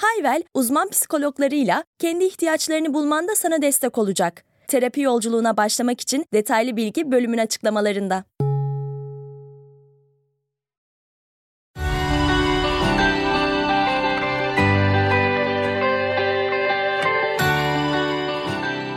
[0.00, 4.44] Hayvel, uzman psikologlarıyla kendi ihtiyaçlarını bulmanda sana destek olacak.
[4.68, 8.24] Terapi yolculuğuna başlamak için detaylı bilgi bölümün açıklamalarında.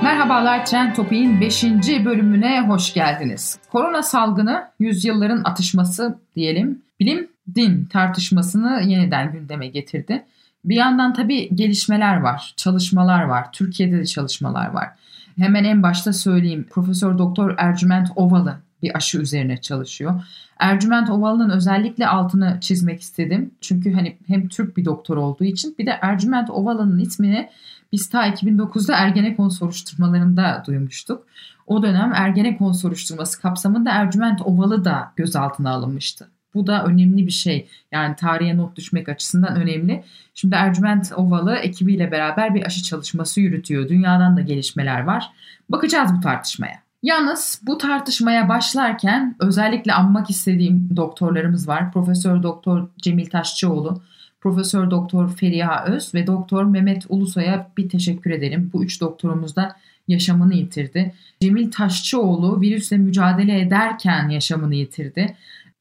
[0.04, 1.64] Merhabalar Trend Topik'in 5.
[2.06, 3.60] bölümüne hoş geldiniz.
[3.72, 10.26] Korona salgını yüzyılların atışması diyelim, bilim din tartışmasını yeniden gündeme getirdi.
[10.66, 13.52] Bir yandan tabii gelişmeler var, çalışmalar var.
[13.52, 14.90] Türkiye'de de çalışmalar var.
[15.38, 16.68] Hemen en başta söyleyeyim.
[16.70, 20.24] Profesör Doktor Ercüment Ovalı bir aşı üzerine çalışıyor.
[20.60, 23.52] Ercüment Ovalı'nın özellikle altını çizmek istedim.
[23.62, 27.50] Çünkü hani hem Türk bir doktor olduğu için bir de Ercüment Ovalı'nın ismini
[27.92, 31.28] biz ta 2009'da Ergenekon soruşturmalarında duymuştuk.
[31.68, 36.28] O dönem Ergenekon soruşturması kapsamında Ercüment Ovalı da gözaltına alınmıştı.
[36.54, 37.68] Bu da önemli bir şey.
[37.92, 40.04] Yani tarihe not düşmek açısından önemli.
[40.36, 43.90] Şimdi Ercüment Ovalı ekibiyle beraber bir aşı çalışması yürütüyor.
[43.90, 45.32] Dünyadan da gelişmeler var.
[45.70, 46.84] Bakacağız bu tartışmaya.
[47.04, 51.92] Yalnız bu tartışmaya başlarken özellikle anmak istediğim doktorlarımız var.
[51.92, 54.02] Profesör Doktor Cemil Taşçıoğlu,
[54.42, 58.70] Profesör Doktor Feriha Öz ve Doktor Mehmet Ulusoy'a bir teşekkür edelim.
[58.74, 59.76] Bu üç doktorumuz da
[60.08, 61.14] yaşamını yitirdi.
[61.42, 65.36] Cemil Taşçıoğlu virüsle mücadele ederken yaşamını yitirdi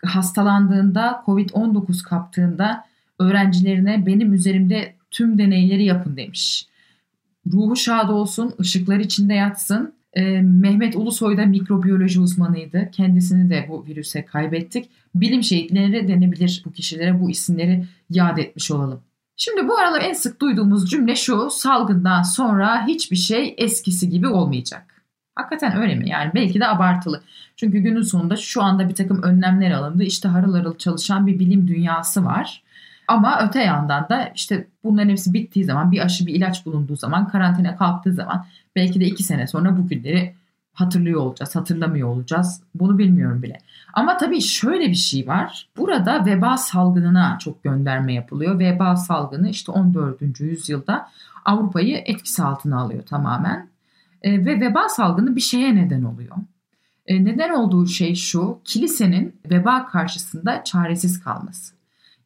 [0.04, 2.84] hastalandığında COVID-19 kaptığında
[3.18, 6.66] öğrencilerine benim üzerimde tüm deneyleri yapın demiş.
[7.52, 9.94] Ruhu şad olsun, ışıklar içinde yatsın.
[10.14, 12.90] Ee, Mehmet Ulusoy da mikrobiyoloji uzmanıydı.
[12.92, 14.88] Kendisini de bu virüse kaybettik.
[15.14, 19.00] Bilim şehitleri denebilir bu kişilere bu isimleri yad etmiş olalım.
[19.36, 24.91] Şimdi bu aralar en sık duyduğumuz cümle şu salgından sonra hiçbir şey eskisi gibi olmayacak.
[25.34, 26.08] Hakikaten öyle mi?
[26.08, 27.22] Yani belki de abartılı.
[27.56, 30.02] Çünkü günün sonunda şu anda bir takım önlemler alındı.
[30.02, 32.62] İşte harıl harıl çalışan bir bilim dünyası var.
[33.08, 37.28] Ama öte yandan da işte bunların hepsi bittiği zaman bir aşı bir ilaç bulunduğu zaman
[37.28, 40.34] karantina kalktığı zaman belki de iki sene sonra bu günleri
[40.72, 42.62] hatırlıyor olacağız, hatırlamıyor olacağız.
[42.74, 43.58] Bunu bilmiyorum bile.
[43.92, 45.68] Ama tabii şöyle bir şey var.
[45.76, 48.58] Burada veba salgınına çok gönderme yapılıyor.
[48.58, 50.40] Veba salgını işte 14.
[50.40, 51.08] yüzyılda
[51.44, 53.71] Avrupa'yı etkisi altına alıyor tamamen.
[54.22, 56.36] E, ve veba salgını bir şeye neden oluyor.
[57.06, 61.74] E, neden olduğu şey şu, kilisenin veba karşısında çaresiz kalması.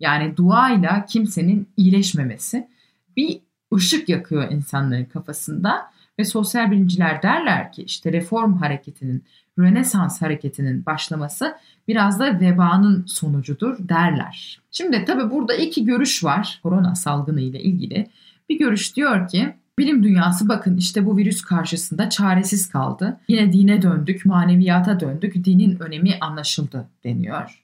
[0.01, 2.69] Yani duayla kimsenin iyileşmemesi
[3.17, 3.41] bir
[3.75, 9.25] ışık yakıyor insanların kafasında ve sosyal bilimciler derler ki işte reform hareketinin,
[9.59, 11.57] Rönesans hareketinin başlaması
[11.89, 14.61] biraz da vebanın sonucudur derler.
[14.71, 18.07] Şimdi tabi burada iki görüş var korona salgını ile ilgili.
[18.49, 23.21] Bir görüş diyor ki Bilim dünyası bakın işte bu virüs karşısında çaresiz kaldı.
[23.29, 27.63] Yine dine döndük, maneviyata döndük, dinin önemi anlaşıldı deniyor.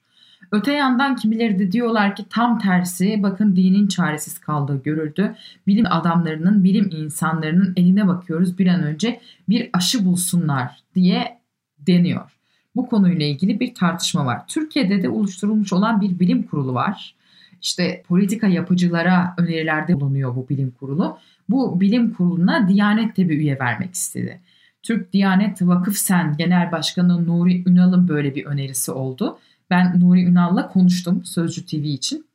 [0.53, 5.35] Öte yandan kimileri de diyorlar ki tam tersi bakın dinin çaresiz kaldığı görüldü.
[5.67, 11.39] Bilim adamlarının, bilim insanlarının eline bakıyoruz bir an önce bir aşı bulsunlar diye
[11.79, 12.31] deniyor.
[12.77, 14.47] Bu konuyla ilgili bir tartışma var.
[14.49, 17.15] Türkiye'de de oluşturulmuş olan bir bilim kurulu var.
[17.63, 21.19] İşte politika yapıcılara önerilerde bulunuyor bu bilim kurulu
[21.49, 24.41] bu bilim kuruluna Diyanet de bir üye vermek istedi.
[24.83, 29.39] Türk Diyanet Vakıf Sen Genel Başkanı Nuri Ünal'ın böyle bir önerisi oldu.
[29.71, 32.27] Ben Nuri Ünal'la konuştum Sözcü TV için.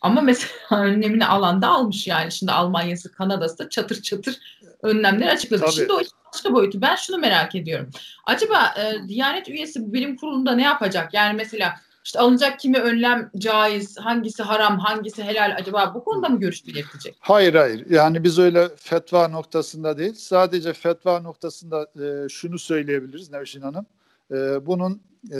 [0.00, 2.32] Ama mesela önlemini alanda almış yani.
[2.32, 4.38] Şimdi Almanya'sı, Kanada'sı da çatır çatır
[4.82, 5.60] önlemler açıkladı.
[5.60, 5.72] Tabii.
[5.72, 6.00] Şimdi o
[6.34, 6.80] başka boyutu.
[6.80, 7.90] Ben şunu merak ediyorum.
[8.26, 11.14] Acaba e, Diyanet üyesi bilim kurulunda ne yapacak?
[11.14, 16.40] Yani mesela işte alınacak kimi önlem caiz, hangisi haram, hangisi helal acaba bu konuda mı
[16.40, 17.16] görüş belirtecek?
[17.20, 17.90] Hayır hayır.
[17.90, 20.14] Yani biz öyle fetva noktasında değil.
[20.14, 23.86] Sadece fetva noktasında e, şunu söyleyebiliriz Nevşin Hanım.
[24.30, 25.02] E, bunun
[25.32, 25.38] e,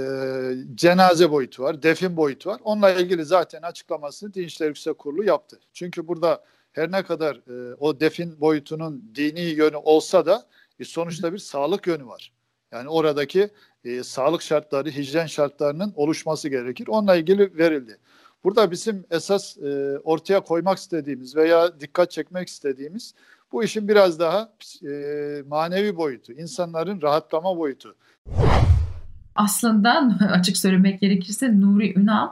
[0.75, 2.61] cenaze boyutu var, defin boyutu var.
[2.65, 5.61] Onunla ilgili zaten açıklamasını Din İşleri Yüksek Kurulu yaptı.
[5.73, 10.47] Çünkü burada her ne kadar e, o defin boyutunun dini yönü olsa da
[10.81, 12.33] e, sonuçta bir sağlık yönü var.
[12.73, 13.51] Yani oradaki
[13.87, 16.89] e, sağlık şartları, hijyen şartlarının oluşması gerekir.
[16.89, 17.99] Onunla ilgili verildi.
[18.45, 23.15] Burada bizim esas e, ortaya koymak istediğimiz veya dikkat çekmek istediğimiz
[23.53, 24.53] bu işin biraz daha
[24.83, 24.93] e,
[25.49, 27.97] manevi boyutu, insanların rahatlama boyutu.
[29.35, 32.29] Aslında açık söylemek gerekirse Nuri Ünal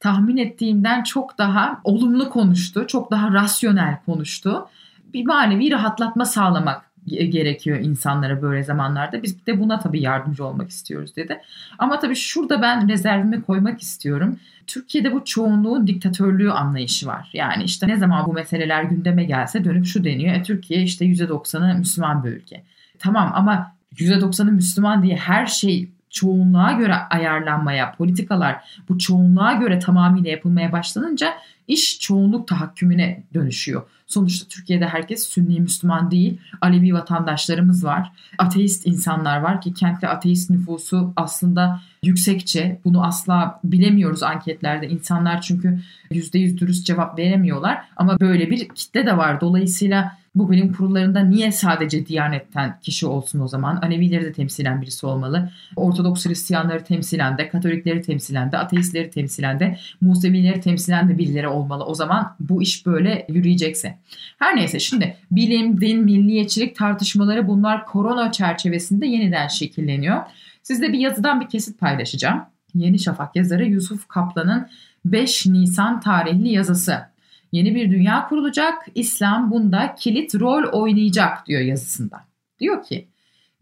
[0.00, 4.68] tahmin ettiğimden çok daha olumlu konuştu, çok daha rasyonel konuştu.
[5.12, 9.22] Bir manevi rahatlatma sağlamak gerekiyor insanlara böyle zamanlarda.
[9.22, 11.40] Biz de buna tabii yardımcı olmak istiyoruz dedi.
[11.78, 14.38] Ama tabii şurada ben rezervimi koymak istiyorum.
[14.66, 17.30] Türkiye'de bu çoğunluğun diktatörlüğü anlayışı var.
[17.32, 20.34] Yani işte ne zaman bu meseleler gündeme gelse dönüp şu deniyor.
[20.34, 22.62] E, Türkiye işte %90'ı Müslüman bir ülke.
[22.98, 28.56] Tamam ama %90'ı Müslüman diye her şey çoğunluğa göre ayarlanmaya, politikalar
[28.88, 31.34] bu çoğunluğa göre tamamıyla yapılmaya başlanınca
[31.68, 33.82] iş çoğunluk tahakkümüne dönüşüyor.
[34.06, 36.40] Sonuçta Türkiye'de herkes Sünni Müslüman değil.
[36.60, 38.12] Alevi vatandaşlarımız var.
[38.38, 42.80] Ateist insanlar var ki kentte ateist nüfusu aslında yüksekçe.
[42.84, 44.88] Bunu asla bilemiyoruz anketlerde.
[44.88, 45.80] İnsanlar çünkü
[46.10, 47.78] %100 dürüst cevap veremiyorlar.
[47.96, 49.40] Ama böyle bir kitle de var.
[49.40, 53.76] Dolayısıyla bu bilim kurullarında niye sadece Diyanet'ten kişi olsun o zaman?
[53.76, 55.50] Alevileri de temsilen birisi olmalı.
[55.76, 61.84] Ortodoks Hristiyanları temsilen de, Katolikleri temsilen de, ateistleri temsilen de, Musevileri temsilen de birileri olmalı.
[61.84, 63.98] O zaman bu iş böyle yürüyecekse.
[64.38, 70.22] Her neyse şimdi bilim, din, milliyetçilik tartışmaları bunlar korona çerçevesinde yeniden şekilleniyor.
[70.62, 72.42] Sizde bir yazıdan bir kesit paylaşacağım.
[72.74, 74.68] Yeni Şafak yazarı Yusuf Kaplan'ın
[75.04, 77.15] 5 Nisan tarihli yazısı.
[77.52, 82.24] Yeni bir dünya kurulacak, İslam bunda kilit rol oynayacak diyor yazısında.
[82.60, 83.08] Diyor ki,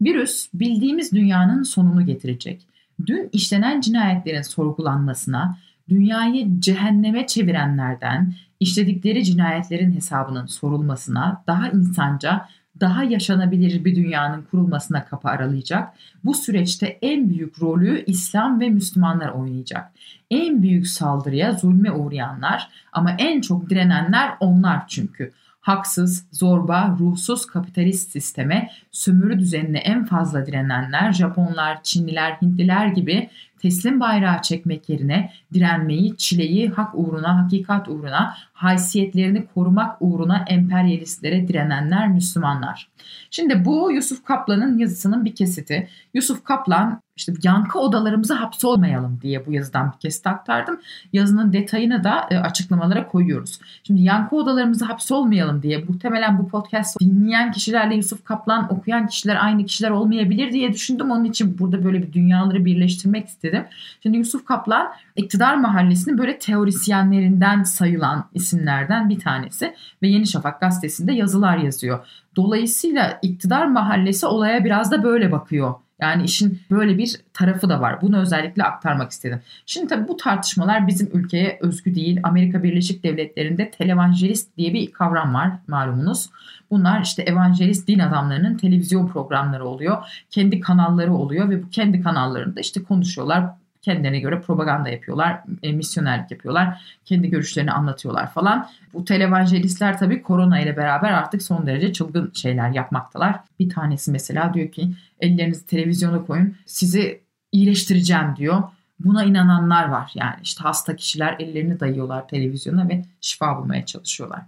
[0.01, 2.67] virüs bildiğimiz dünyanın sonunu getirecek.
[3.05, 5.57] Dün işlenen cinayetlerin sorgulanmasına,
[5.89, 12.49] dünyayı cehenneme çevirenlerden, işledikleri cinayetlerin hesabının sorulmasına, daha insanca,
[12.79, 15.93] daha yaşanabilir bir dünyanın kurulmasına kapı aralayacak.
[16.23, 19.91] Bu süreçte en büyük rolü İslam ve Müslümanlar oynayacak.
[20.31, 25.31] En büyük saldırıya zulme uğrayanlar ama en çok direnenler onlar çünkü.
[25.61, 33.29] Haksız, zorba, ruhsuz kapitalist sisteme, sömürü düzenine en fazla direnenler Japonlar, Çinliler, Hintliler gibi
[33.65, 42.07] teslim bayrağı çekmek yerine direnmeyi, çileyi hak uğruna, hakikat uğruna, haysiyetlerini korumak uğruna emperyalistlere direnenler
[42.07, 42.89] Müslümanlar.
[43.31, 45.87] Şimdi bu Yusuf Kaplan'ın yazısının bir kesiti.
[46.13, 50.79] Yusuf Kaplan işte yankı odalarımıza hapsolmayalım diye bu yazıdan bir kesit aktardım.
[51.13, 53.59] Yazının detayını da e, açıklamalara koyuyoruz.
[53.83, 59.65] Şimdi yankı odalarımıza hapsolmayalım diye muhtemelen bu podcast dinleyen kişilerle Yusuf Kaplan okuyan kişiler aynı
[59.65, 61.11] kişiler olmayabilir diye düşündüm.
[61.11, 63.65] Onun için burada böyle bir dünyaları birleştirmek istedim.
[64.03, 71.13] Şimdi Yusuf Kaplan iktidar mahallesinin böyle teorisyenlerinden sayılan isimlerden bir tanesi ve Yeni Şafak gazetesinde
[71.13, 72.05] yazılar yazıyor.
[72.35, 75.73] Dolayısıyla iktidar mahallesi olaya biraz da böyle bakıyor.
[76.01, 78.01] Yani işin böyle bir tarafı da var.
[78.01, 79.41] Bunu özellikle aktarmak istedim.
[79.65, 82.19] Şimdi tabii bu tartışmalar bizim ülkeye özgü değil.
[82.23, 86.29] Amerika Birleşik Devletleri'nde televangelist diye bir kavram var malumunuz.
[86.71, 89.97] Bunlar işte evangelist din adamlarının televizyon programları oluyor.
[90.29, 93.45] Kendi kanalları oluyor ve bu kendi kanallarında işte konuşuyorlar
[93.85, 98.69] kendilerine göre propaganda yapıyorlar, e, misyonerlik yapıyorlar, kendi görüşlerini anlatıyorlar falan.
[98.93, 103.39] Bu televangelistler tabii korona ile beraber artık son derece çılgın şeyler yapmaktalar.
[103.59, 107.21] Bir tanesi mesela diyor ki ellerinizi televizyona koyun sizi
[107.51, 108.63] iyileştireceğim diyor.
[108.99, 114.41] Buna inananlar var yani işte hasta kişiler ellerini dayıyorlar televizyona ve şifa bulmaya çalışıyorlar.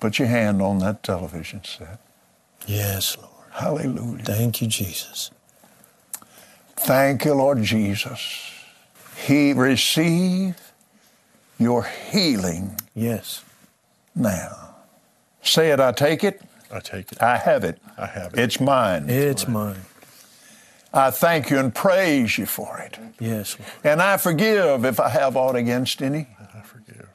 [0.00, 1.98] Put your hand on that television set.
[2.68, 3.26] Yes, Lord.
[3.50, 4.24] Hallelujah.
[4.24, 5.30] Thank you, Jesus.
[6.76, 8.51] Thank you, Lord Jesus.
[9.26, 10.54] He receive
[11.58, 11.82] your
[12.12, 13.42] healing Yes.
[14.14, 14.74] now.
[15.42, 16.40] Say it, I take it.
[16.70, 17.22] I take it.
[17.22, 17.78] I have it.
[17.98, 18.38] I have it.
[18.40, 19.04] It's mine.
[19.08, 19.80] It's mine.
[20.94, 22.98] I thank you and praise you for it.
[23.20, 23.70] Yes, Lord.
[23.84, 26.26] And I forgive if I have aught against any.
[26.56, 27.08] I forgive.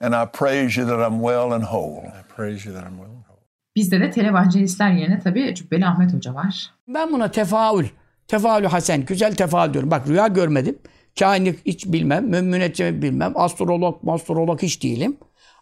[0.00, 2.04] And I praise you that I'm well and whole.
[2.18, 3.38] I praise you that I'm well and whole.
[3.76, 6.70] Bizde de televangelistler yerine tabii Cübbeli Ahmet Hoca var.
[6.88, 7.86] Ben buna tefaül,
[8.28, 9.90] tefaülü hasen, güzel tefaül diyorum.
[9.90, 10.78] Bak rüya görmedim.
[11.18, 15.16] Kainlik hiç bilmem, müminetçe bilmem, astrolog, astrolog hiç değilim.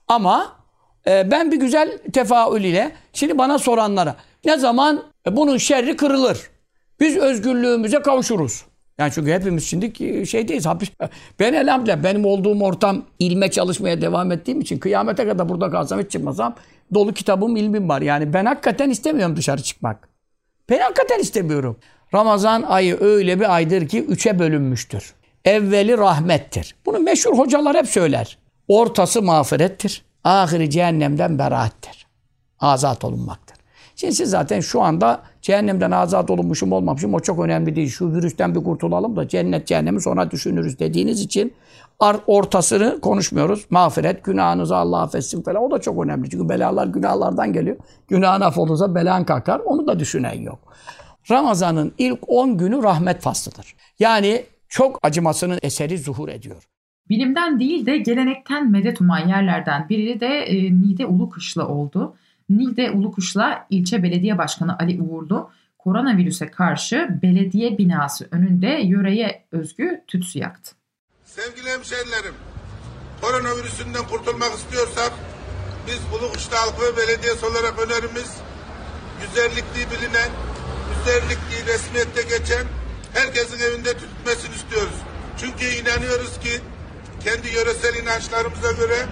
[0.09, 0.57] Ama
[1.07, 6.51] e, ben bir güzel tefaül ile, şimdi bana soranlara, ne zaman e, bunun şerri kırılır?
[7.01, 8.65] Biz özgürlüğümüze kavuşuruz.
[8.99, 10.91] Yani çünkü hepimiz şimdi şeydeyiz, hapis.
[11.41, 16.11] Ben elhamdülillah benim olduğum ortam ilme çalışmaya devam ettiğim için kıyamete kadar burada kalsam hiç
[16.11, 16.55] çıkmasam
[16.95, 18.03] dolu kitabım, ilmim var.
[18.03, 20.09] Yani ben hakikaten istemiyorum dışarı çıkmak.
[20.71, 21.77] Ben hakikaten istemiyorum.
[22.15, 25.15] Ramazan ayı öyle bir aydır ki üçe bölünmüştür.
[25.45, 26.75] Evveli rahmettir.
[26.87, 28.39] Bunu meşhur hocalar hep söyler.
[28.69, 30.05] Ortası mağfirettir.
[30.25, 32.07] Ahiri cehennemden beraattir.
[32.61, 33.57] Azat olunmaktır.
[33.97, 37.89] Şimdi siz zaten şu anda cehennemden azat olunmuşum olmamışım o çok önemli değil.
[37.89, 41.55] Şu virüsten bir kurtulalım da cennet cehennemi sonra düşünürüz dediğiniz için
[42.27, 43.67] ortasını konuşmuyoruz.
[43.71, 45.63] Mağfiret, günahınızı Allah affetsin falan.
[45.63, 46.31] O da çok önemli.
[46.31, 47.77] Çünkü belalar günahlardan geliyor.
[48.09, 49.61] Günahın affolursa belan kalkar.
[49.61, 50.59] Onu da düşünen yok.
[51.31, 53.75] Ramazan'ın ilk 10 günü rahmet faslıdır.
[53.99, 56.69] Yani çok acımasının eseri zuhur ediyor.
[57.09, 62.17] Bilimden değil de gelenekten medet uman yerlerden biri de e, Nide Ulukışla oldu.
[62.49, 70.39] Niğde Ulukuş'la ilçe belediye başkanı Ali Uğurlu koronavirüse karşı belediye binası önünde yöreye özgü tütsü
[70.39, 70.73] yaktı.
[71.25, 72.35] Sevgili hemşehrilerim,
[73.21, 75.13] koronavirüsünden kurtulmak istiyorsak
[75.87, 78.41] biz Ulukuş'ta halkı belediyesi olarak önerimiz
[79.21, 80.31] güzellikliği bilinen,
[80.95, 82.82] güzellikliği resmiyette geçen
[83.15, 84.99] herkesin evinde tütmesini istiyoruz.
[85.39, 86.51] Çünkü inanıyoruz ki
[87.25, 89.07] kendi yöresel inançlarımıza göre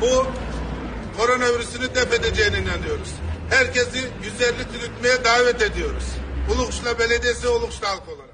[0.00, 0.26] bu
[1.18, 3.14] koronavirüsünü def edeceğine inanıyoruz.
[3.50, 6.04] Herkesi güzellik yürütmeye davet ediyoruz.
[6.54, 8.30] Ulukuş'la belediyesi Ulukuş'ta halkı olarak.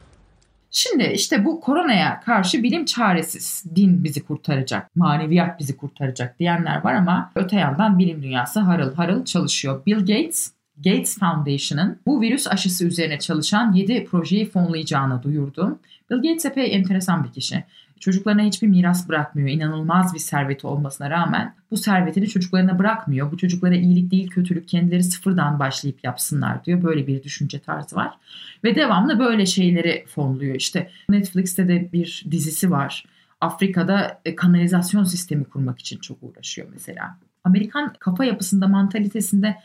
[0.70, 3.64] Şimdi işte bu koronaya karşı bilim çaresiz.
[3.76, 9.24] Din bizi kurtaracak, maneviyat bizi kurtaracak diyenler var ama öte yandan bilim dünyası harıl harıl
[9.24, 9.86] çalışıyor.
[9.86, 15.78] Bill Gates, Gates Foundation'ın bu virüs aşısı üzerine çalışan 7 projeyi fonlayacağını duyurdu.
[16.10, 17.64] Bill Gates epey enteresan bir kişi.
[18.00, 19.48] Çocuklarına hiçbir miras bırakmıyor.
[19.48, 23.32] İnanılmaz bir serveti olmasına rağmen bu servetini çocuklarına bırakmıyor.
[23.32, 26.82] Bu çocuklara iyilik değil kötülük kendileri sıfırdan başlayıp yapsınlar diyor.
[26.82, 28.18] Böyle bir düşünce tarzı var.
[28.64, 30.54] Ve devamlı böyle şeyleri fonluyor.
[30.54, 33.04] İşte Netflix'te de bir dizisi var.
[33.40, 37.18] Afrika'da e, kanalizasyon sistemi kurmak için çok uğraşıyor mesela.
[37.44, 39.56] Amerikan kafa yapısında, mantalitesinde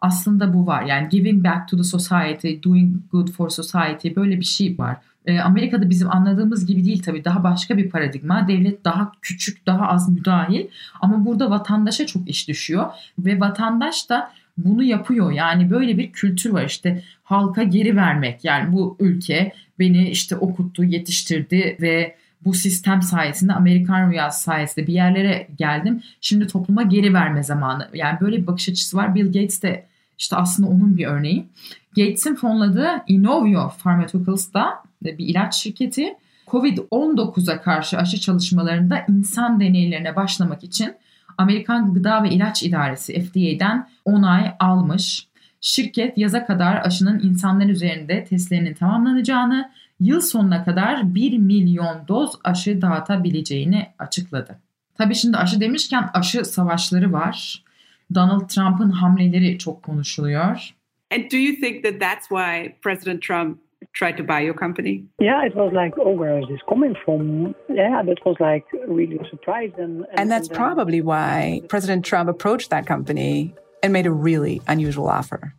[0.00, 0.82] aslında bu var.
[0.82, 4.96] Yani giving back to the society, doing good for society böyle bir şey var.
[5.26, 8.48] E, Amerika'da bizim anladığımız gibi değil tabii daha başka bir paradigma.
[8.48, 10.66] Devlet daha küçük, daha az müdahil
[11.00, 12.86] ama burada vatandaşa çok iş düşüyor
[13.18, 15.32] ve vatandaş da bunu yapıyor.
[15.32, 18.44] Yani böyle bir kültür var işte halka geri vermek.
[18.44, 24.92] Yani bu ülke beni işte okuttu, yetiştirdi ve bu sistem sayesinde Amerikan rüyası sayesinde bir
[24.92, 26.02] yerlere geldim.
[26.20, 27.88] Şimdi topluma geri verme zamanı.
[27.94, 29.14] Yani böyle bir bakış açısı var.
[29.14, 29.86] Bill Gates de
[30.20, 31.46] işte aslında onun bir örneği.
[31.96, 36.14] Gates'in fonladığı Inovio Pharmaceuticals da bir ilaç şirketi
[36.46, 40.94] COVID-19'a karşı aşı çalışmalarında insan deneylerine başlamak için
[41.38, 45.26] Amerikan Gıda ve İlaç İdaresi FDA'den onay almış.
[45.60, 52.82] Şirket yaza kadar aşının insanlar üzerinde testlerinin tamamlanacağını, yıl sonuna kadar 1 milyon doz aşı
[52.82, 54.58] dağıtabileceğini açıkladı.
[54.98, 57.64] Tabii şimdi aşı demişken aşı savaşları var.
[58.14, 60.74] Donald Trump'ın hamleleri çok konuşuluyor.
[61.12, 63.58] And do you think that that's why President Trump
[63.92, 65.04] tried to buy your company?
[65.20, 67.54] Yeah, it was like, oh, where is this coming from?
[67.68, 69.72] Yeah, that was like really a surprise.
[69.78, 74.12] And, and, and that's and probably why President Trump approached that company and made a
[74.12, 75.54] really unusual offer.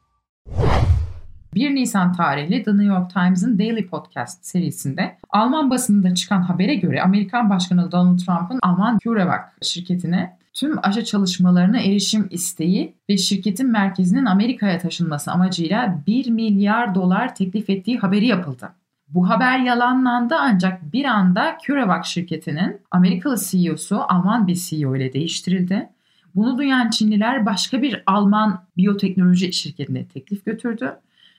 [1.53, 7.01] 1 Nisan tarihli The New York Times'ın Daily Podcast serisinde Alman basınında çıkan habere göre
[7.01, 14.25] Amerikan Başkanı Donald Trump'ın Alman CureVac şirketine tüm aşı çalışmalarına erişim isteği ve şirketin merkezinin
[14.25, 18.69] Amerika'ya taşınması amacıyla 1 milyar dolar teklif ettiği haberi yapıldı.
[19.07, 25.89] Bu haber yalanlandı ancak bir anda CureVac şirketinin Amerikalı CEO'su Alman bir CEO ile değiştirildi.
[26.35, 30.95] Bunu duyan Çinliler başka bir Alman biyoteknoloji şirketine teklif götürdü.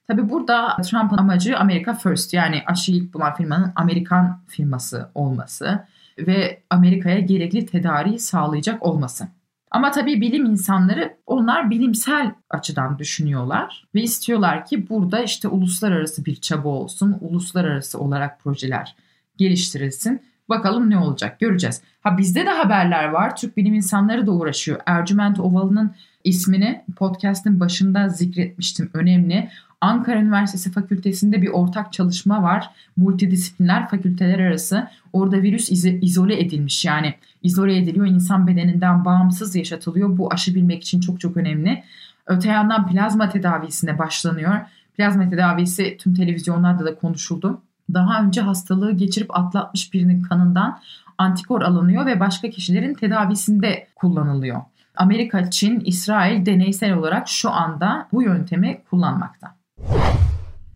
[0.06, 5.86] Tabi burada Trump'ın amacı Amerika First yani aşı ilk bulan firmanın Amerikan firması olması
[6.18, 9.28] ve Amerika'ya gerekli tedariği sağlayacak olması.
[9.70, 16.36] Ama tabii bilim insanları onlar bilimsel açıdan düşünüyorlar ve istiyorlar ki burada işte uluslararası bir
[16.36, 18.96] çaba olsun, uluslararası olarak projeler
[19.36, 20.22] geliştirilsin.
[20.48, 21.82] Bakalım ne olacak göreceğiz.
[22.00, 23.36] Ha bizde de haberler var.
[23.36, 24.80] Türk bilim insanları da uğraşıyor.
[24.86, 28.90] Ercüment Ovalı'nın ismini podcast'ın başında zikretmiştim.
[28.94, 29.48] Önemli.
[29.82, 32.70] Ankara Üniversitesi Fakültesi'nde bir ortak çalışma var.
[32.96, 34.88] Multidisipliner fakülteler arası.
[35.12, 35.70] Orada virüs
[36.02, 38.06] izole edilmiş yani izole ediliyor.
[38.06, 40.18] insan bedeninden bağımsız yaşatılıyor.
[40.18, 41.84] Bu aşı bilmek için çok çok önemli.
[42.26, 44.60] Öte yandan plazma tedavisine başlanıyor.
[44.96, 47.62] Plazma tedavisi tüm televizyonlarda da konuşuldu.
[47.94, 50.80] Daha önce hastalığı geçirip atlatmış birinin kanından
[51.18, 54.60] antikor alınıyor ve başka kişilerin tedavisinde kullanılıyor.
[54.96, 59.61] Amerika, Çin, İsrail deneysel olarak şu anda bu yöntemi kullanmakta.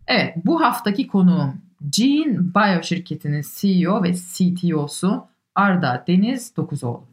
[0.07, 7.03] Evet bu haftaki konuğum Gene Bio şirketinin CEO ve CTO'su Arda Deniz Dokuzoğlu.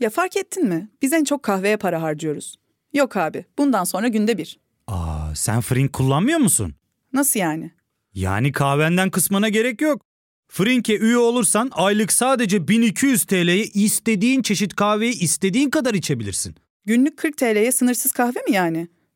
[0.00, 0.88] Ya fark ettin mi?
[1.02, 2.56] Biz en çok kahveye para harcıyoruz.
[2.92, 4.58] Yok abi bundan sonra günde bir.
[4.86, 6.74] Aa sen Frink kullanmıyor musun?
[7.12, 7.70] Nasıl yani?
[8.14, 10.02] Yani kahvenden kısmına gerek yok.
[10.48, 16.54] Frink'e üye olursan aylık sadece 1200 TL'ye istediğin çeşit kahveyi istediğin kadar içebilirsin.
[16.84, 18.88] Günlük 40 TL'ye sınırsız kahve mi yani?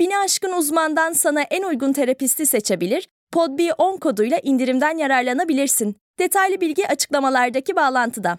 [0.00, 5.96] Bini aşkın uzmandan sana en uygun terapisti seçebilir, podb10 koduyla indirimden yararlanabilirsin.
[6.18, 8.38] Detaylı bilgi açıklamalardaki bağlantıda.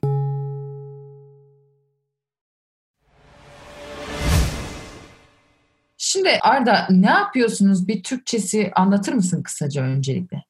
[5.97, 7.87] Şimdi Arda ne yapıyorsunuz?
[7.87, 10.43] Bir Türkçesi anlatır mısın kısaca öncelikle?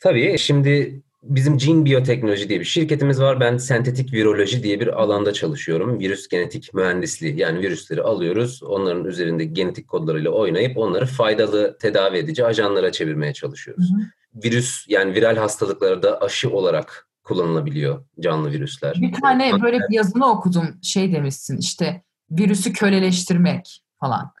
[0.00, 0.38] Tabii.
[0.38, 3.40] Şimdi bizim Gene Biyoteknoloji diye bir şirketimiz var.
[3.40, 6.00] Ben sentetik viroloji diye bir alanda çalışıyorum.
[6.00, 8.62] Virüs genetik mühendisliği yani virüsleri alıyoruz.
[8.62, 13.90] Onların üzerinde genetik kodlarıyla oynayıp onları faydalı tedavi edici ajanlara çevirmeye çalışıyoruz.
[13.90, 14.44] Hı hı.
[14.44, 18.94] Virüs yani viral hastalıklarda aşı olarak kullanılabiliyor canlı virüsler.
[19.00, 24.32] Bir tane böyle bir yazını okudum şey demişsin işte virüsü köleleştirmek falan.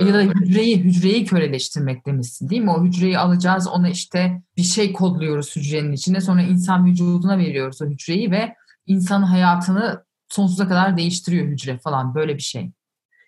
[0.00, 2.70] Ya da hücreyi hücreyi köleleştirmek demişsin değil mi?
[2.70, 7.86] O hücreyi alacağız ona işte bir şey kodluyoruz hücrenin içine sonra insan vücuduna veriyoruz o
[7.86, 8.54] hücreyi ve
[8.86, 12.70] insan hayatını sonsuza kadar değiştiriyor hücre falan böyle bir şey.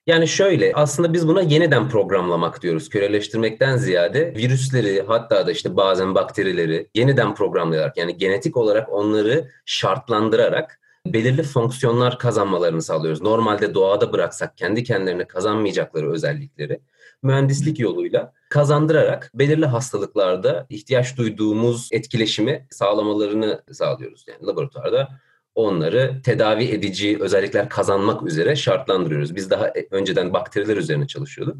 [0.07, 2.89] Yani şöyle aslında biz buna yeniden programlamak diyoruz.
[2.89, 10.81] Köleleştirmekten ziyade virüsleri hatta da işte bazen bakterileri yeniden programlayarak yani genetik olarak onları şartlandırarak
[11.13, 13.23] belirli fonksiyonlar kazanmalarını sağlıyoruz.
[13.23, 16.81] Normalde doğada bıraksak kendi kendilerine kazanmayacakları özellikleri
[17.23, 24.25] mühendislik yoluyla kazandırarak belirli hastalıklarda ihtiyaç duyduğumuz etkileşimi sağlamalarını sağlıyoruz.
[24.29, 25.09] Yani laboratuvarda
[25.55, 29.37] onları tedavi edici özellikler kazanmak üzere şartlandırıyoruz.
[29.37, 31.57] Biz daha önceden bakteriler üzerine çalışıyorduk.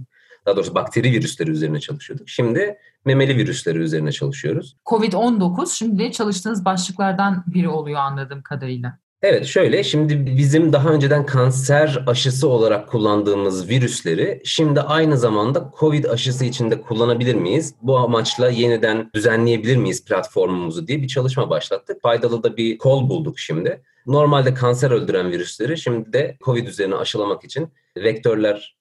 [0.47, 2.29] Daha doğrusu bakteri virüsleri üzerine çalışıyorduk.
[2.29, 4.77] Şimdi memeli virüsleri üzerine çalışıyoruz.
[4.87, 8.99] Covid-19 şimdi çalıştığınız başlıklardan biri oluyor anladığım kadarıyla.
[9.23, 16.05] Evet şöyle şimdi bizim daha önceden kanser aşısı olarak kullandığımız virüsleri şimdi aynı zamanda Covid
[16.05, 17.75] aşısı için de kullanabilir miyiz?
[17.83, 22.03] Bu amaçla yeniden düzenleyebilir miyiz platformumuzu diye bir çalışma başlattık.
[22.03, 23.83] Faydalı da bir kol bulduk şimdi.
[24.07, 28.77] Normalde kanser öldüren virüsleri şimdi de Covid üzerine aşılamak için vektörler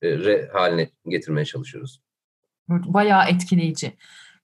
[0.53, 2.01] haline getirmeye çalışıyoruz.
[2.69, 3.93] Bayağı etkileyici.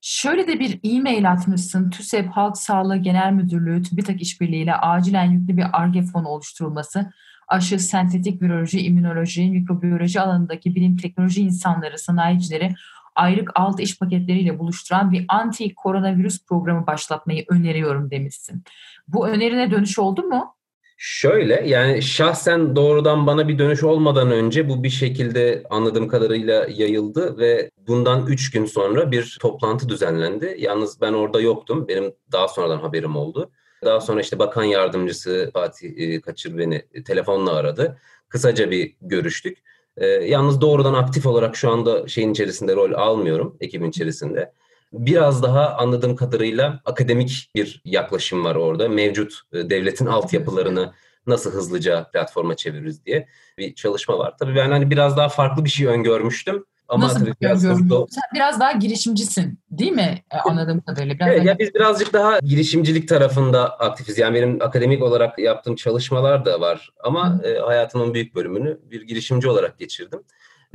[0.02, 1.90] Şöyle de bir e-mail atmışsın.
[1.90, 7.12] TÜSEP Halk Sağlığı Genel Müdürlüğü TÜBİTAK işbirliğiyle acilen yüklü bir ARGE fonu oluşturulması,
[7.48, 12.74] aşı, sentetik viroloji, immünoloji, mikrobiyoloji alanındaki bilim teknoloji insanları, sanayicileri
[13.16, 18.64] ayrık alt iş paketleriyle buluşturan bir anti koronavirüs programı başlatmayı öneriyorum demişsin.
[19.08, 20.56] Bu önerine dönüş oldu mu?
[21.04, 27.38] Şöyle yani şahsen doğrudan bana bir dönüş olmadan önce bu bir şekilde anladığım kadarıyla yayıldı
[27.38, 30.56] ve bundan 3 gün sonra bir toplantı düzenlendi.
[30.60, 31.88] Yalnız ben orada yoktum.
[31.88, 33.52] Benim daha sonradan haberim oldu.
[33.86, 37.98] Daha sonra işte bakan yardımcısı Fatih e, Kaçır beni telefonla aradı.
[38.30, 39.58] Kısaca bir görüştük.
[39.98, 44.54] E, yalnız doğrudan aktif olarak şu anda şeyin içerisinde rol almıyorum ekibin içerisinde.
[44.94, 48.90] Biraz daha anladığım kadarıyla akademik bir yaklaşım var orada.
[48.90, 50.94] Mevcut e, devletin altyapılarını
[51.28, 53.28] nasıl hızlıca platforma çeviririz diye
[53.58, 54.34] bir çalışma var.
[54.40, 56.66] Tabii ben hani biraz daha farklı bir şey öngörmüştüm.
[56.92, 58.06] Ama Nasıl tabii biraz, hızlı...
[58.10, 61.16] Sen biraz daha girişimcisin değil mi e, anladığım kadarıyla?
[61.16, 61.50] Biraz evet, daha...
[61.50, 64.18] ya biz birazcık daha girişimcilik tarafında aktifiz.
[64.18, 66.90] Yani benim akademik olarak yaptığım çalışmalar da var.
[67.04, 70.24] Ama e, hayatımın büyük bölümünü bir girişimci olarak geçirdim.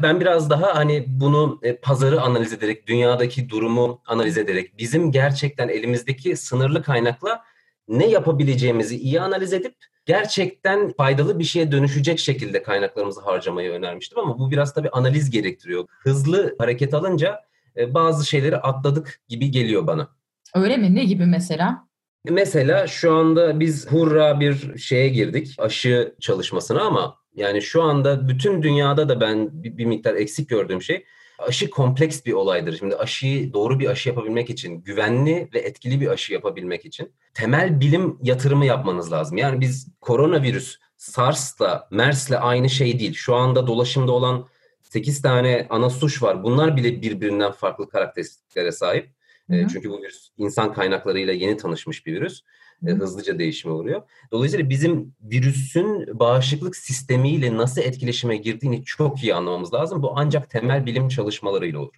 [0.03, 5.69] Ben biraz daha hani bunu e, pazarı analiz ederek, dünyadaki durumu analiz ederek, bizim gerçekten
[5.69, 7.43] elimizdeki sınırlı kaynakla
[7.89, 9.75] ne yapabileceğimizi iyi analiz edip
[10.07, 15.85] gerçekten faydalı bir şeye dönüşecek şekilde kaynaklarımızı harcamayı önermiştim ama bu biraz tabii analiz gerektiriyor.
[15.89, 17.41] Hızlı hareket alınca
[17.77, 20.09] e, bazı şeyleri atladık gibi geliyor bana.
[20.55, 20.95] Öyle mi?
[20.95, 21.87] Ne gibi mesela?
[22.31, 28.63] Mesela şu anda biz hurra bir şeye girdik, aşı çalışmasına ama yani şu anda bütün
[28.63, 31.05] dünyada da ben bir, bir miktar eksik gördüğüm şey
[31.39, 32.79] aşı kompleks bir olaydır.
[32.79, 37.81] Şimdi aşıyı doğru bir aşı yapabilmek için, güvenli ve etkili bir aşı yapabilmek için temel
[37.81, 39.39] bilim yatırımı yapmanız lazım.
[39.39, 43.15] Yani biz koronavirüs SARS'la, MERS'le aynı şey değil.
[43.15, 44.49] Şu anda dolaşımda olan
[44.83, 46.43] 8 tane ana suç var.
[46.43, 49.16] Bunlar bile birbirinden farklı karakteristiklere sahip.
[49.51, 49.67] Hı.
[49.73, 52.43] Çünkü bu virüs insan kaynaklarıyla yeni tanışmış bir virüs
[52.87, 54.03] e, hızlıca değişime uğruyor.
[54.33, 60.03] Dolayısıyla bizim virüsün bağışıklık sistemiyle nasıl etkileşime girdiğini çok iyi anlamamız lazım.
[60.03, 61.95] Bu ancak temel bilim çalışmalarıyla olur.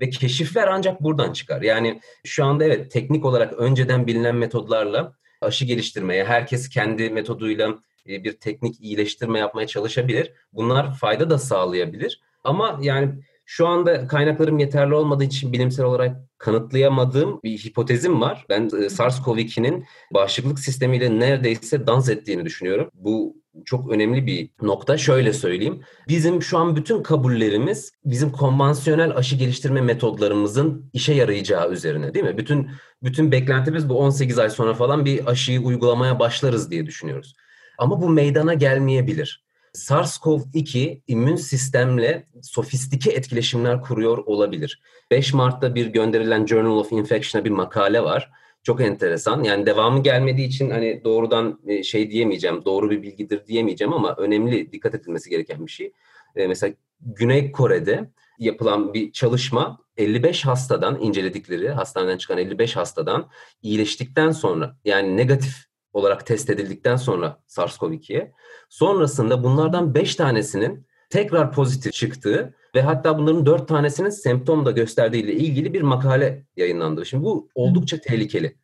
[0.00, 1.62] Ve keşifler ancak buradan çıkar.
[1.62, 8.24] Yani şu anda evet teknik olarak önceden bilinen metodlarla aşı geliştirmeye, herkes kendi metoduyla e,
[8.24, 10.32] bir teknik iyileştirme yapmaya çalışabilir.
[10.52, 12.20] Bunlar fayda da sağlayabilir.
[12.44, 13.12] Ama yani
[13.50, 18.44] şu anda kaynaklarım yeterli olmadığı için bilimsel olarak kanıtlayamadığım bir hipotezim var.
[18.48, 19.84] Ben e, SARS-CoV-2'nin
[20.14, 22.90] bağışıklık sistemiyle neredeyse dans ettiğini düşünüyorum.
[22.94, 24.98] Bu çok önemli bir nokta.
[24.98, 25.80] Şöyle söyleyeyim.
[26.08, 32.38] Bizim şu an bütün kabullerimiz bizim konvansiyonel aşı geliştirme metodlarımızın işe yarayacağı üzerine değil mi?
[32.38, 32.70] Bütün
[33.02, 37.34] bütün beklentimiz bu 18 ay sonra falan bir aşıyı uygulamaya başlarız diye düşünüyoruz.
[37.78, 39.49] Ama bu meydana gelmeyebilir.
[39.74, 44.80] SARS-CoV-2 immün sistemle sofistike etkileşimler kuruyor olabilir.
[45.10, 48.30] 5 Mart'ta bir gönderilen Journal of Infection'a bir makale var.
[48.62, 49.44] Çok enteresan.
[49.44, 54.72] Yani devamı gelmediği için hani doğrudan e, şey diyemeyeceğim, doğru bir bilgidir diyemeyeceğim ama önemli,
[54.72, 55.92] dikkat edilmesi gereken bir şey.
[56.36, 63.28] E, mesela Güney Kore'de yapılan bir çalışma 55 hastadan inceledikleri hastaneden çıkan 55 hastadan
[63.62, 68.32] iyileştikten sonra yani negatif olarak test edildikten sonra SARS-CoV-2'ye
[68.68, 75.22] sonrasında bunlardan 5 tanesinin tekrar pozitif çıktığı ve hatta bunların 4 tanesinin semptom da gösterdiği
[75.22, 77.06] ile ilgili bir makale yayınlandı.
[77.06, 78.56] Şimdi bu oldukça tehlikeli.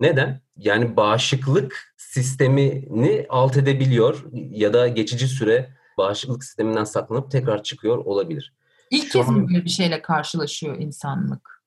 [0.00, 0.40] Neden?
[0.56, 8.54] Yani bağışıklık sistemini alt edebiliyor ya da geçici süre bağışıklık sisteminden saklanıp tekrar çıkıyor olabilir.
[8.90, 11.57] İlk kez mi böyle bir şeyle karşılaşıyor insanlık?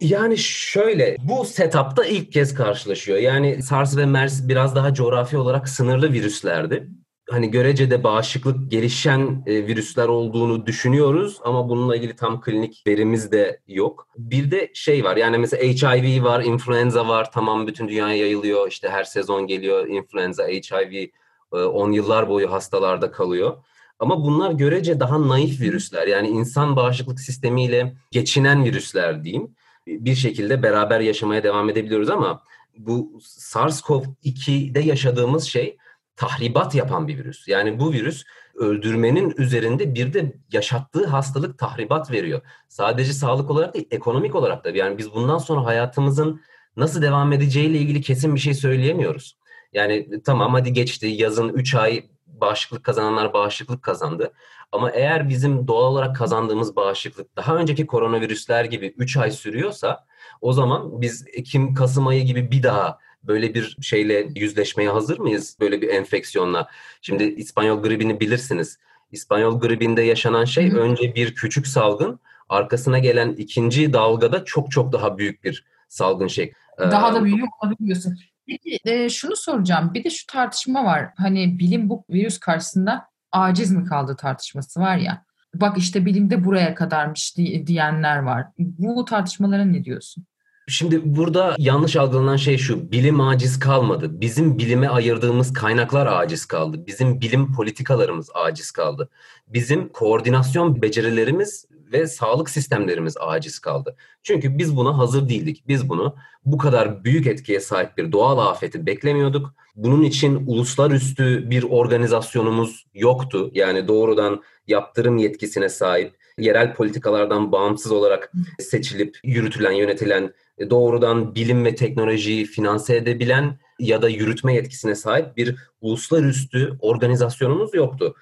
[0.00, 3.18] Yani şöyle, bu setupta ilk kez karşılaşıyor.
[3.18, 6.88] Yani SARS ve MERS biraz daha coğrafi olarak sınırlı virüslerdi.
[7.30, 13.60] Hani görecede bağışıklık gelişen e, virüsler olduğunu düşünüyoruz ama bununla ilgili tam klinik verimiz de
[13.68, 14.08] yok.
[14.16, 18.88] Bir de şey var yani mesela HIV var, influenza var tamam bütün dünyaya yayılıyor işte
[18.88, 21.06] her sezon geliyor influenza, HIV
[21.52, 23.56] 10 e, yıllar boyu hastalarda kalıyor.
[23.98, 26.06] Ama bunlar görece daha naif virüsler.
[26.06, 29.56] Yani insan bağışıklık sistemiyle geçinen virüsler diyeyim.
[29.90, 32.42] Bir şekilde beraber yaşamaya devam edebiliyoruz ama
[32.78, 35.76] bu SARS-CoV-2'de yaşadığımız şey
[36.16, 37.48] tahribat yapan bir virüs.
[37.48, 38.24] Yani bu virüs
[38.54, 42.40] öldürmenin üzerinde bir de yaşattığı hastalık tahribat veriyor.
[42.68, 44.70] Sadece sağlık olarak değil, ekonomik olarak da.
[44.70, 46.40] Yani biz bundan sonra hayatımızın
[46.76, 49.38] nasıl devam edeceğiyle ilgili kesin bir şey söyleyemiyoruz.
[49.72, 52.04] Yani tamam hadi geçti yazın 3 ay
[52.40, 54.32] bağışıklık kazananlar bağışıklık kazandı.
[54.72, 60.06] Ama eğer bizim doğal olarak kazandığımız bağışıklık daha önceki koronavirüsler gibi 3 ay sürüyorsa
[60.40, 65.56] o zaman biz Ekim, Kasım ayı gibi bir daha böyle bir şeyle yüzleşmeye hazır mıyız?
[65.60, 66.68] Böyle bir enfeksiyonla.
[67.02, 68.78] Şimdi İspanyol gribini bilirsiniz.
[69.12, 75.18] İspanyol gribinde yaşanan şey önce bir küçük salgın, arkasına gelen ikinci dalgada çok çok daha
[75.18, 76.52] büyük bir salgın şey.
[76.78, 78.18] Daha da büyüyor olabiliyorsun.
[78.50, 79.94] Peki e, şunu soracağım.
[79.94, 81.10] Bir de şu tartışma var.
[81.16, 85.24] Hani bilim bu virüs karşısında aciz mi kaldı tartışması var ya.
[85.54, 87.36] Bak işte bilimde buraya kadarmış
[87.66, 88.46] diyenler var.
[88.58, 90.24] Bu tartışmalara ne diyorsun?
[90.70, 92.92] Şimdi burada yanlış algılanan şey şu.
[92.92, 94.20] Bilim aciz kalmadı.
[94.20, 96.86] Bizim bilime ayırdığımız kaynaklar aciz kaldı.
[96.86, 99.08] Bizim bilim politikalarımız aciz kaldı.
[99.48, 103.96] Bizim koordinasyon becerilerimiz ve sağlık sistemlerimiz aciz kaldı.
[104.22, 105.64] Çünkü biz buna hazır değildik.
[105.68, 109.54] Biz bunu bu kadar büyük etkiye sahip bir doğal afeti beklemiyorduk.
[109.76, 113.50] Bunun için uluslararası bir organizasyonumuz yoktu.
[113.54, 120.32] Yani doğrudan yaptırım yetkisine sahip, yerel politikalardan bağımsız olarak seçilip yürütülen, yönetilen,
[120.70, 128.14] doğrudan bilim ve teknolojiyi finanse edebilen ya da yürütme yetkisine sahip bir uluslararası organizasyonumuz yoktu.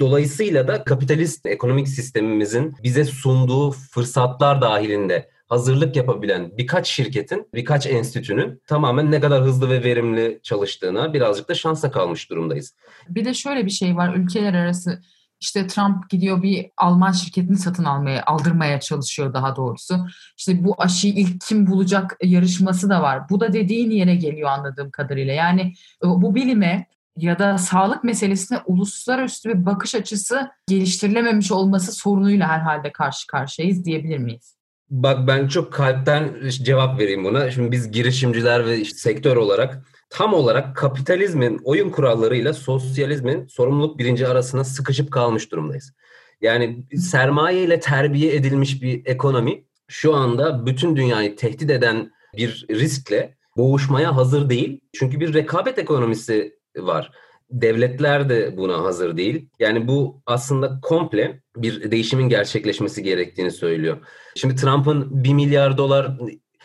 [0.00, 8.62] Dolayısıyla da kapitalist ekonomik sistemimizin bize sunduğu fırsatlar dahilinde hazırlık yapabilen birkaç şirketin, birkaç enstitünün
[8.66, 12.74] tamamen ne kadar hızlı ve verimli çalıştığına birazcık da şansa kalmış durumdayız.
[13.08, 15.00] Bir de şöyle bir şey var ülkeler arası
[15.40, 20.06] işte Trump gidiyor bir Alman şirketini satın almaya, aldırmaya çalışıyor daha doğrusu.
[20.38, 23.28] İşte bu aşıyı ilk kim bulacak yarışması da var.
[23.30, 25.34] Bu da dediğin yere geliyor anladığım kadarıyla.
[25.34, 25.60] Yani
[26.04, 32.92] e, bu bilime ya da sağlık meselesine uluslararası bir bakış açısı geliştirilememiş olması sorunuyla herhalde
[32.92, 34.56] karşı karşıyayız diyebilir miyiz?
[34.90, 37.50] Bak ben çok kalpten cevap vereyim buna.
[37.50, 44.28] Şimdi biz girişimciler ve işte sektör olarak tam olarak kapitalizmin oyun kurallarıyla sosyalizmin sorumluluk birinci
[44.28, 45.92] arasına sıkışıp kalmış durumdayız.
[46.40, 53.36] Yani sermaye ile terbiye edilmiş bir ekonomi şu anda bütün dünyayı tehdit eden bir riskle
[53.56, 54.80] boğuşmaya hazır değil.
[54.92, 57.12] Çünkü bir rekabet ekonomisi var.
[57.50, 59.48] Devletler de buna hazır değil.
[59.58, 63.96] Yani bu aslında komple bir değişimin gerçekleşmesi gerektiğini söylüyor.
[64.34, 66.18] Şimdi Trump'ın 1 milyar dolar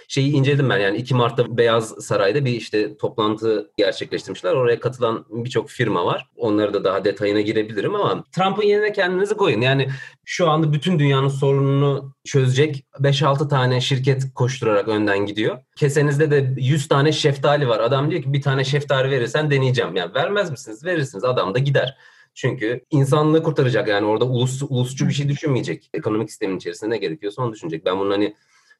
[0.08, 4.54] şeyi inceledim ben yani 2 Mart'ta Beyaz Saray'da bir işte toplantı gerçekleştirmişler.
[4.54, 6.30] Oraya katılan birçok firma var.
[6.36, 9.62] Onları da daha detayına girebilirim ama Trump'ın yerine kendinizi koyun.
[9.62, 9.90] Yani
[10.26, 15.58] şu anda bütün dünyanın sorununu çözecek 5-6 tane şirket koşturarak önden gidiyor.
[15.76, 17.80] Kesenizde de 100 tane şeftali var.
[17.80, 19.96] Adam diyor ki bir tane şeftali verirsen deneyeceğim.
[19.96, 20.86] Yani vermez misiniz?
[20.86, 21.24] Verirsiniz.
[21.24, 21.98] Adam da gider.
[22.36, 25.90] Çünkü insanlığı kurtaracak yani orada ulus, ulusçu bir şey düşünmeyecek.
[25.94, 27.86] Ekonomik sistemin içerisinde ne gerekiyorsa onu düşünecek.
[27.86, 28.36] Ben bunun hani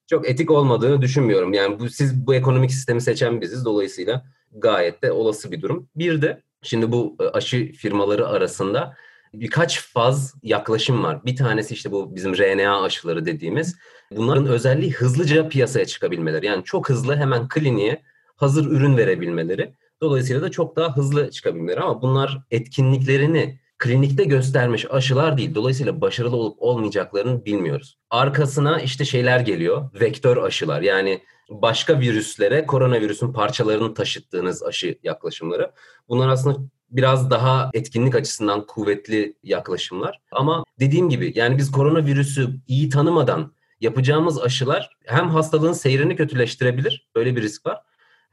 [0.08, 1.54] çok etik olmadığını düşünmüyorum.
[1.54, 3.66] Yani bu siz bu ekonomik sistemi seçen biziz.
[3.66, 5.90] Dolayısıyla gayet de olası bir durum.
[5.96, 8.96] Bir de şimdi bu e, aşı firmaları arasında
[9.34, 11.26] birkaç faz yaklaşım var.
[11.26, 13.76] Bir tanesi işte bu bizim RNA aşıları dediğimiz.
[14.12, 16.46] Bunların özelliği hızlıca piyasaya çıkabilmeleri.
[16.46, 18.02] Yani çok hızlı hemen kliniğe
[18.36, 19.74] hazır ürün verebilmeleri.
[20.02, 25.56] Dolayısıyla da çok daha hızlı çıkabilmeleri ama bunlar etkinliklerini klinikte göstermiş aşılar değil.
[25.56, 27.98] Dolayısıyla başarılı olup olmayacaklarını bilmiyoruz.
[28.10, 29.90] Arkasına işte şeyler geliyor.
[30.02, 35.72] Vektör aşılar yani başka virüslere koronavirüsün parçalarını taşıttığınız aşı yaklaşımları.
[36.10, 36.58] Bunlar aslında
[36.90, 40.22] biraz daha etkinlik açısından kuvvetli yaklaşımlar.
[40.32, 47.10] Ama dediğim gibi yani biz koronavirüsü iyi tanımadan yapacağımız aşılar hem hastalığın seyrini kötüleştirebilir.
[47.16, 47.82] Böyle bir risk var.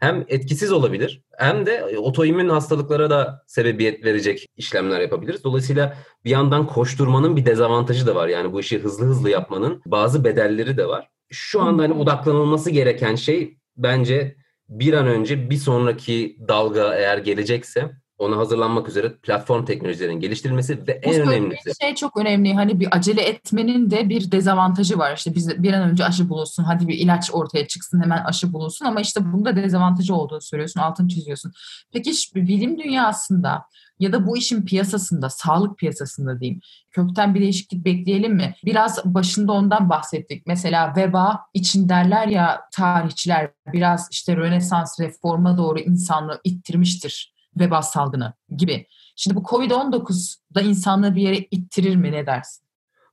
[0.02, 5.44] Hem etkisiz olabilir hem de otoimmün hastalıklara da sebebiyet verecek işlemler yapabiliriz.
[5.44, 8.28] Dolayısıyla bir yandan koşturmanın bir dezavantajı da var.
[8.28, 11.08] Yani bu işi hızlı hızlı yapmanın bazı bedelleri de var.
[11.30, 14.36] Şu anda hani odaklanılması gereken şey bence
[14.68, 17.90] bir an önce bir sonraki dalga eğer gelecekse
[18.22, 21.72] ona hazırlanmak üzere platform teknolojilerin geliştirilmesi ve en önemlisi.
[21.80, 22.54] şey çok önemli.
[22.54, 25.16] Hani bir acele etmenin de bir dezavantajı var.
[25.16, 26.64] İşte biz bir an önce aşı bulunsun.
[26.64, 30.80] Hadi bir ilaç ortaya çıksın hemen aşı bulunsun ama işte bunda dezavantajı olduğunu söylüyorsun.
[30.80, 31.52] Altını çiziyorsun.
[31.92, 33.64] Peki bilim dünyasında
[33.98, 36.60] ya da bu işin piyasasında, sağlık piyasasında diyeyim.
[36.90, 38.54] Kökten bir değişiklik bekleyelim mi?
[38.64, 40.46] Biraz başında ondan bahsettik.
[40.46, 48.34] Mesela veba için derler ya tarihçiler biraz işte Rönesans reforma doğru insanlığı ittirmiştir veba salgını
[48.56, 48.86] gibi.
[49.16, 52.62] Şimdi bu Covid-19 da insanlığı bir yere ittirir mi ne dersin?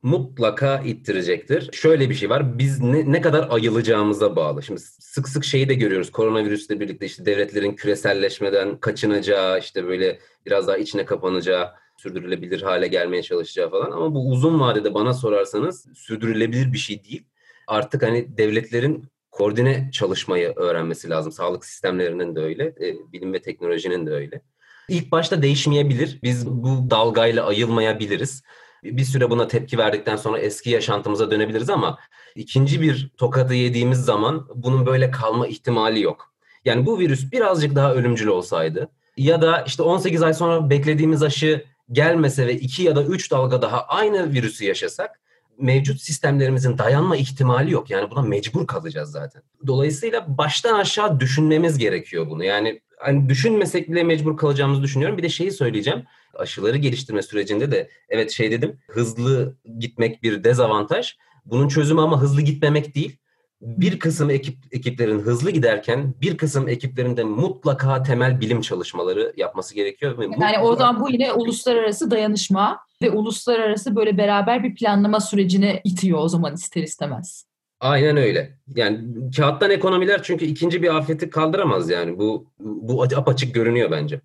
[0.03, 1.69] mutlaka ittirecektir.
[1.73, 2.59] Şöyle bir şey var.
[2.59, 4.63] Biz ne, ne kadar ayılacağımıza bağlı.
[4.63, 6.11] Şimdi sık sık şeyi de görüyoruz.
[6.11, 13.23] Koronavirüsle birlikte işte devletlerin küreselleşmeden kaçınacağı, işte böyle biraz daha içine kapanacağı, sürdürülebilir hale gelmeye
[13.23, 13.91] çalışacağı falan.
[13.91, 17.25] Ama bu uzun vadede bana sorarsanız sürdürülebilir bir şey değil.
[17.67, 19.05] Artık hani devletlerin
[19.39, 21.31] koordine çalışmayı öğrenmesi lazım.
[21.31, 24.41] Sağlık sistemlerinin de öyle, e, bilim ve teknolojinin de öyle.
[24.89, 26.19] İlk başta değişmeyebilir.
[26.23, 28.43] Biz bu dalgayla ayılmayabiliriz.
[28.83, 31.97] Bir süre buna tepki verdikten sonra eski yaşantımıza dönebiliriz ama
[32.35, 36.33] ikinci bir tokadı yediğimiz zaman bunun böyle kalma ihtimali yok.
[36.65, 41.65] Yani bu virüs birazcık daha ölümcül olsaydı ya da işte 18 ay sonra beklediğimiz aşı
[41.91, 45.19] gelmese ve 2 ya da 3 dalga daha aynı virüsü yaşasak
[45.59, 47.89] mevcut sistemlerimizin dayanma ihtimali yok.
[47.89, 49.41] Yani buna mecbur kalacağız zaten.
[49.67, 52.43] Dolayısıyla baştan aşağı düşünmemiz gerekiyor bunu.
[52.43, 55.17] Yani hani düşünmesek bile mecbur kalacağımızı düşünüyorum.
[55.17, 56.03] Bir de şeyi söyleyeceğim.
[56.33, 61.15] Aşıları geliştirme sürecinde de evet şey dedim hızlı gitmek bir dezavantaj.
[61.45, 63.17] Bunun çözümü ama hızlı gitmemek değil.
[63.61, 69.75] Bir kısım ekip ekiplerin hızlı giderken bir kısım ekiplerin de mutlaka temel bilim çalışmaları yapması
[69.75, 70.17] gerekiyor.
[70.17, 70.63] Ve yani mutlaka...
[70.63, 76.27] o zaman bu yine uluslararası dayanışma ve uluslararası böyle beraber bir planlama sürecine itiyor o
[76.27, 77.45] zaman ister istemez.
[77.79, 78.57] Aynen öyle.
[78.75, 82.17] Yani kağıttan ekonomiler çünkü ikinci bir afeti kaldıramaz yani.
[82.19, 84.21] Bu bu apaçık görünüyor bence.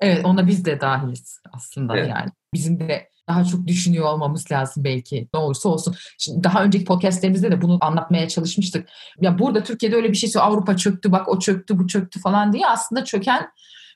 [0.00, 2.10] Evet ona biz de dahiliz aslında evet.
[2.10, 2.30] yani.
[2.54, 5.28] Bizim de daha çok düşünüyor olmamız lazım belki.
[5.34, 5.94] Ne olursa olsun.
[6.18, 8.88] Şimdi daha önceki podcastlerimizde de bunu anlatmaya çalışmıştık.
[9.20, 12.66] Ya burada Türkiye'de öyle bir şey Avrupa çöktü bak o çöktü bu çöktü falan diye
[12.66, 13.50] aslında çöken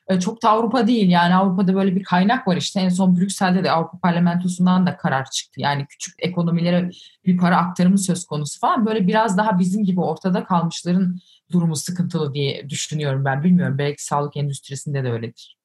[0.09, 1.09] e, çok da Avrupa değil.
[1.09, 2.79] Yani Avrupa'da böyle bir kaynak var işte.
[2.79, 5.61] En son Brüksel'de de Avrupa Parlamentosu'ndan da karar çıktı.
[5.61, 6.89] Yani küçük ekonomilere
[7.25, 8.85] bir para aktarımı söz konusu falan.
[8.85, 11.19] Böyle biraz daha bizim gibi ortada kalmışların
[11.51, 13.43] durumu sıkıntılı diye düşünüyorum ben.
[13.43, 15.58] Bilmiyorum belki sağlık endüstrisinde de öyledir.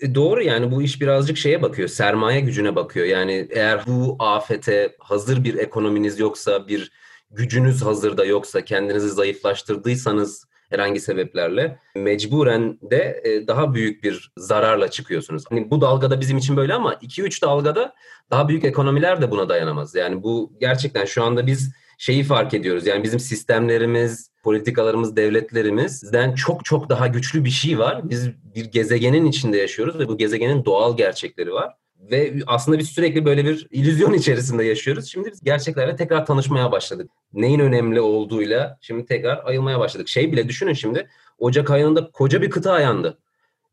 [0.00, 3.06] E doğru yani bu iş birazcık şeye bakıyor, sermaye gücüne bakıyor.
[3.06, 6.92] Yani eğer bu afete hazır bir ekonominiz yoksa, bir
[7.30, 15.44] gücünüz hazırda yoksa, kendinizi zayıflaştırdıysanız herhangi sebeplerle mecburen de e, daha büyük bir zararla çıkıyorsunuz.
[15.50, 17.94] Hani bu dalgada bizim için böyle ama 2-3 dalgada
[18.30, 19.94] daha büyük ekonomiler de buna dayanamaz.
[19.94, 22.86] Yani bu gerçekten şu anda biz şeyi fark ediyoruz.
[22.86, 28.10] Yani bizim sistemlerimiz, politikalarımız, devletlerimizden çok çok daha güçlü bir şey var.
[28.10, 31.74] Biz bir gezegenin içinde yaşıyoruz ve bu gezegenin doğal gerçekleri var.
[32.10, 35.06] Ve aslında biz sürekli böyle bir illüzyon içerisinde yaşıyoruz.
[35.06, 37.10] Şimdi biz gerçeklerle tekrar tanışmaya başladık.
[37.32, 40.08] Neyin önemli olduğuyla şimdi tekrar ayılmaya başladık.
[40.08, 41.08] Şey bile düşünün şimdi
[41.38, 43.18] Ocak ayında koca bir kıta yandı.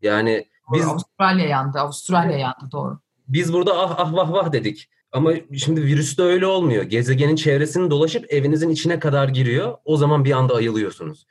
[0.01, 0.88] Yani biz...
[0.88, 2.99] Avustralya yandı, Avustralya yandı doğru.
[3.27, 4.89] Biz burada ah ah vah vah dedik.
[5.15, 6.84] Ama şimdi virüste öyle olmuyor.
[6.84, 9.78] Gezegenin çevresini dolaşıp evinizin içine kadar giriyor.
[9.86, 11.28] O zaman bir anda ayılıyorsunuz.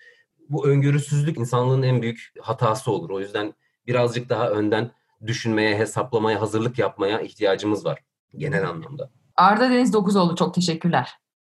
[0.49, 3.11] Bu öngörüsüzlük insanlığın en büyük hatası olur.
[3.11, 3.55] O yüzden
[3.87, 4.91] birazcık daha önden
[5.27, 7.99] düşünmeye, hesaplamaya, hazırlık yapmaya ihtiyacımız var
[8.37, 9.11] genel anlamda.
[9.37, 11.11] Arda Deniz Dokuzoğlu çok teşekkürler.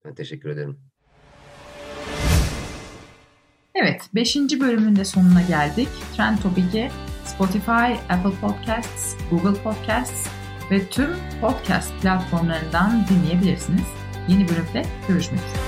[0.05, 0.79] Ben teşekkür ederim.
[3.75, 4.35] Evet, 5.
[4.35, 5.89] bölümün de sonuna geldik.
[6.17, 6.91] Trend Topik'i
[7.25, 10.38] Spotify, Apple Podcasts, Google Podcasts
[10.71, 11.09] ve tüm
[11.41, 13.85] podcast platformlarından dinleyebilirsiniz.
[14.27, 15.59] Yeni bölümde görüşmek üzere.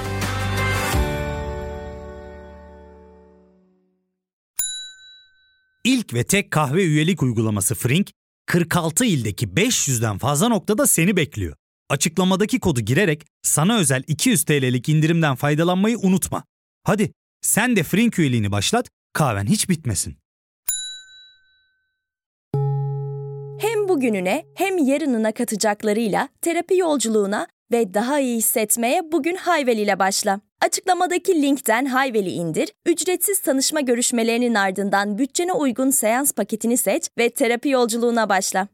[5.83, 8.11] İlk ve tek kahve üyelik uygulaması Frink,
[8.45, 11.55] 46 ildeki 500'den fazla noktada seni bekliyor.
[11.89, 16.43] Açıklamadaki kodu girerek sana özel 200 TL'lik indirimden faydalanmayı unutma.
[16.83, 17.11] Hadi
[17.41, 20.20] sen de Frink üyeliğini başlat, kahven hiç bitmesin.
[23.89, 30.39] Bugününe hem yarınına katacaklarıyla terapi yolculuğuna ve daha iyi hissetmeye bugün Hayvel ile başla.
[30.61, 37.69] Açıklamadaki linkten Hayvel'i indir, ücretsiz tanışma görüşmelerinin ardından bütçene uygun seans paketini seç ve terapi
[37.69, 38.67] yolculuğuna başla.